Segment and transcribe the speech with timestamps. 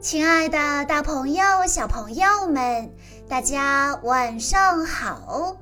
[0.00, 2.94] 亲爱的，大朋友、小朋友们，
[3.28, 5.56] 大家晚上好！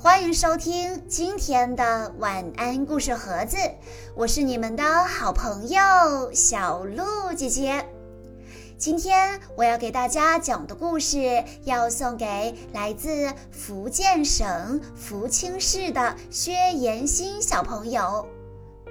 [0.00, 3.56] 欢迎收听今天的晚安故事盒子，
[4.16, 5.80] 我是你们的好朋友
[6.32, 7.86] 小鹿姐姐。
[8.78, 18.26] 今天我要给大家讲的故事，要送给来自福建省福清市的薛延新小朋友。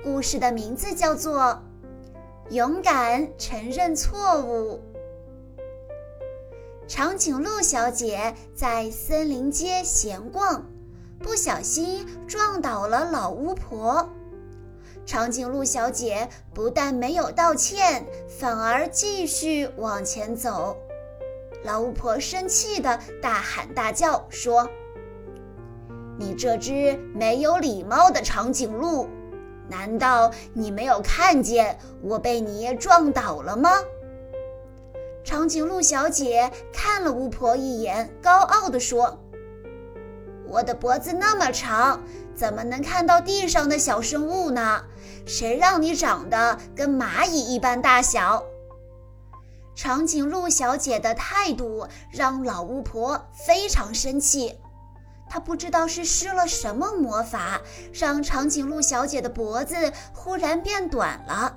[0.04, 1.62] 故事的名字叫做。
[2.52, 4.82] 勇敢承认错误。
[6.86, 10.70] 长颈鹿小姐在森林街闲逛，
[11.18, 14.10] 不小心撞倒了老巫婆。
[15.06, 20.76] 长颈鹿小姐不但没有道歉，反而继续往前走。
[21.64, 24.70] 老巫婆生气的大喊大叫说
[26.20, 29.08] ：“你这只没有礼貌的长颈鹿！”
[29.72, 33.70] 难道你没有看见我被你撞倒了吗？
[35.24, 39.18] 长颈鹿小姐看了巫婆一眼，高傲地说
[40.46, 42.04] ：“我的脖子那么长，
[42.36, 44.84] 怎么能看到地上的小生物呢？
[45.26, 48.44] 谁让你长得跟蚂蚁一般大小？”
[49.74, 54.60] 长颈鹿小姐的态度让老巫婆非常生气。
[55.34, 57.62] 他不知道是施了什么魔法，
[57.94, 61.56] 让长颈鹿小姐的脖子忽然变短了。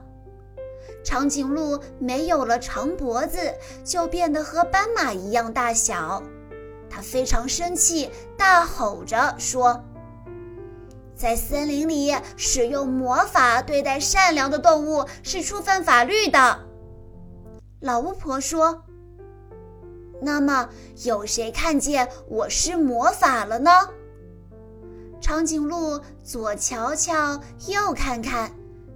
[1.02, 3.52] 长颈鹿没有了长脖子，
[3.84, 6.22] 就变得和斑马一样大小。
[6.88, 8.08] 他非常生气，
[8.38, 9.84] 大吼着说
[11.16, 16.60] ：“在森林里使用魔法对待善良的动物是触犯法律的。”
[17.82, 18.84] 老巫婆说。
[20.24, 20.70] 那么，
[21.04, 23.70] 有谁看见我施魔法了呢？
[25.20, 28.50] 长颈鹿左瞧瞧，右看看，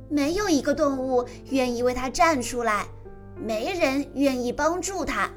[0.09, 2.87] 没有一个动物愿意为它站出来，
[3.37, 5.31] 没人愿意帮助它。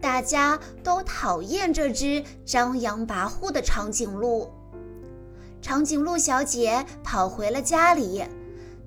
[0.00, 4.50] 大家都讨厌这只张扬跋扈的长颈鹿。
[5.62, 8.22] 长颈鹿小姐跑回了家里，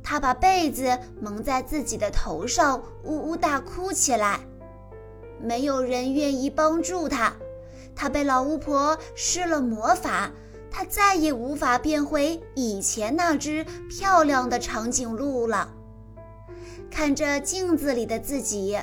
[0.04, 4.42] 她把被子蒙在自己的头上，呜呜大哭起来。
[5.42, 7.34] 没有人愿意帮助他，
[7.96, 10.32] 他被老巫婆施了魔法，
[10.70, 15.74] 他再也无法变回以前那只漂亮的长颈鹿了。
[16.90, 18.80] 看着镜子里的自己，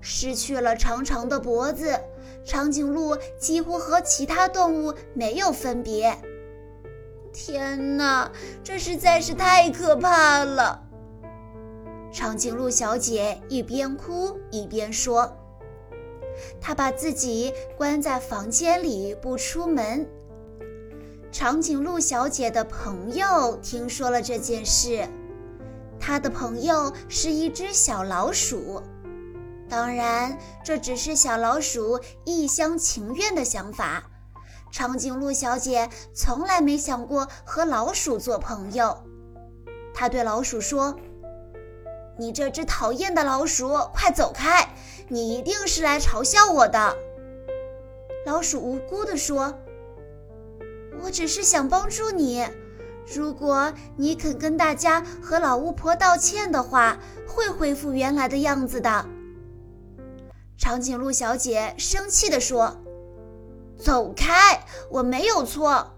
[0.00, 1.98] 失去了长长的脖子，
[2.44, 6.16] 长颈鹿几乎和其他动物没有分别。
[7.32, 8.30] 天哪，
[8.62, 10.82] 这实在是太可怕了！
[12.12, 15.36] 长颈鹿小姐一边哭一边说。
[16.60, 20.06] 他把自己关在房间里不出门。
[21.32, 25.06] 长颈鹿小姐的朋友听说了这件事，
[26.00, 28.82] 她的朋友是一只小老鼠。
[29.68, 34.04] 当然，这只是小老鼠一厢情愿的想法。
[34.70, 38.96] 长颈鹿小姐从来没想过和老鼠做朋友。
[39.92, 40.96] 她对老鼠说
[42.16, 44.68] ：“你这只讨厌的老鼠，快走开！”
[45.08, 46.96] 你一定是来嘲笑我的，
[48.26, 49.54] 老鼠无辜地说
[51.00, 52.44] ：“我只是想帮助你，
[53.14, 59.06] 如果你肯跟大家和老巫婆道歉的话，会恢复原来的样子的。”
[60.58, 62.76] 长颈鹿小姐生气地说
[63.78, 65.92] ：“走开，我没有错。”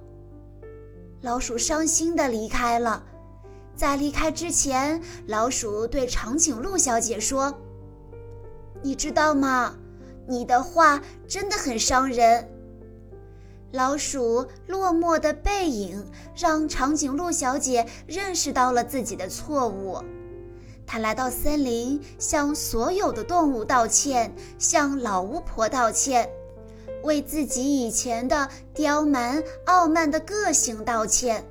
[1.23, 3.05] 老鼠伤心地离开了。
[3.79, 7.57] 在离开之前，老鼠对长颈鹿小姐说。
[8.83, 9.77] 你知道吗？
[10.27, 12.49] 你的话真的很伤人。
[13.71, 20.03] 老鼠落寞的背影让长颈鹿小姐认识到了自己的错误。
[20.85, 26.29] 她来到森林，向所有的动物道歉，向老巫婆道歉，
[27.05, 31.45] 为自己以前的刁蛮傲慢的个性道歉。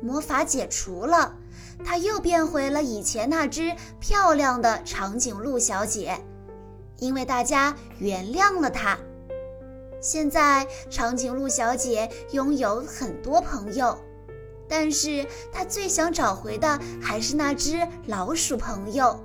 [0.00, 1.36] 魔法解除了。
[1.84, 6.18] 她又变回了以前那只漂亮的长颈鹿小姐，
[6.98, 8.98] 因为大家原谅了她。
[10.00, 13.98] 现在，长颈鹿小姐拥有很多朋友，
[14.68, 19.18] 但是她最想找回的还是那只老鼠朋友。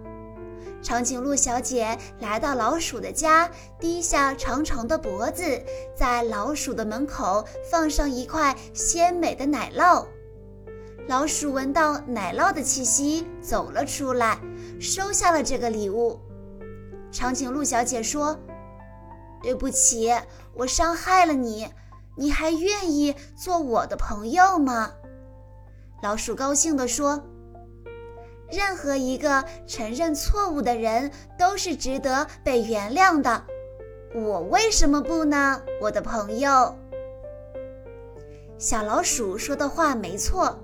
[0.81, 5.43] 长颈鹿小姐来到老鼠的家，低下长长的脖子，
[5.95, 10.05] 在老鼠的门口放上一块鲜美的奶酪。
[11.07, 14.39] 老鼠闻到奶酪的气息，走了出来，
[14.79, 16.19] 收下了这个礼物。
[17.11, 18.35] 长颈鹿小姐说
[19.43, 20.11] ：“对不起，
[20.55, 21.69] 我伤害了你，
[22.17, 24.93] 你还愿意做我的朋友吗？”
[26.01, 27.23] 老鼠高兴地说
[28.49, 33.43] ：“任何一个承认错误的人都是值得被原谅的。
[34.15, 36.75] 我为什么不呢，我的朋友？
[38.57, 40.57] 小老鼠说的话没错，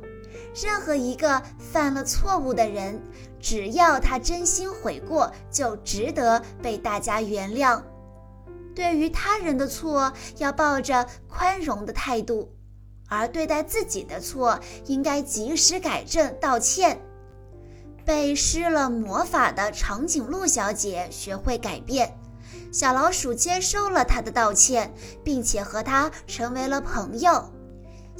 [0.54, 3.02] 任何一个犯了错误的人，
[3.40, 7.82] 只要他真心悔过，就值得被大家原谅。
[8.76, 12.54] 对于他人的错，要抱着宽容的态度，
[13.08, 17.02] 而对待自己的错，应该及时改正道歉。
[18.04, 22.18] 被施了魔法的长颈鹿小姐学会改变，
[22.74, 24.94] 小老鼠接受了她的道歉，
[25.24, 27.52] 并且和她成为了朋友。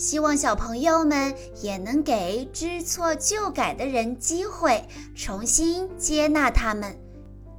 [0.02, 1.32] 希望小朋友们
[1.62, 4.84] 也能给知错就改的人机会，
[5.14, 6.98] 重新接纳他们。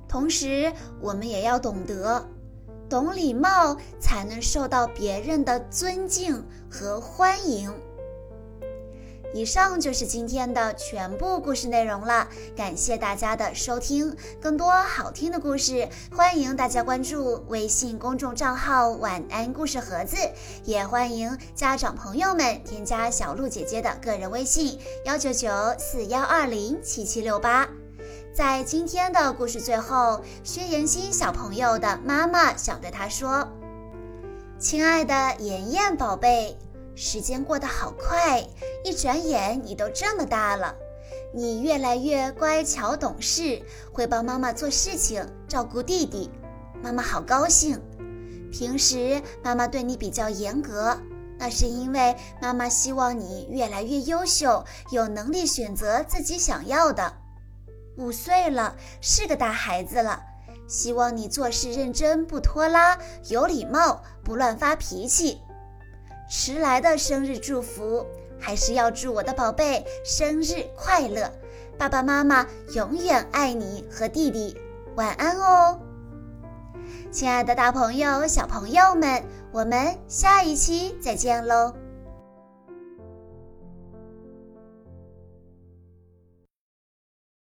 [0.09, 2.29] 同时，我们也要懂得，
[2.91, 7.73] 懂礼貌才能受到别人的尊敬和欢迎。
[9.35, 14.15] 以上就是今天的全部故事内容了，感谢大家的收听。
[14.41, 20.17] 更多好听的故事，欢迎大家关注微信公众账号“晚安故事盒子”，
[20.65, 25.49] 也欢迎家长朋友们添加小鹿姐姐的个人微信：幺九九
[25.79, 27.67] 四幺二零七七六八。
[28.35, 33.49] 在今天的故事最后，薛妍心小朋友的妈妈想对他说
[34.61, 36.57] ：“亲爱的妍妍宝贝。”
[36.95, 38.47] 时间过得好快，
[38.85, 40.75] 一转眼你都这么大了。
[41.35, 43.63] 你越来越乖巧懂事，
[43.93, 46.31] 会帮妈妈做事情，照顾弟弟，
[46.83, 47.81] 妈妈好高兴。
[48.51, 50.99] 平时妈妈对你比较严格，
[51.39, 57.15] 那是因为妈妈希望你越来越优秀，有能力选择自己想要的。
[57.97, 60.23] 五岁了，是个大孩子了，
[60.69, 62.99] 希望你做事认真，不拖拉，
[63.29, 65.41] 有礼貌，不乱发脾气。
[66.35, 68.07] 迟来的生日祝福，
[68.41, 71.31] 还是要祝我的宝贝生日快乐！
[71.77, 74.57] 爸爸妈妈永远爱你和弟弟，
[74.95, 75.79] 晚安哦，
[77.11, 81.75] 亲爱的大朋友、小朋友们，我们下一期再见喽！